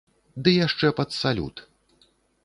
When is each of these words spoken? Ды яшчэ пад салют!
Ды 0.45 0.53
яшчэ 0.53 0.87
пад 0.99 1.13
салют! 1.17 1.61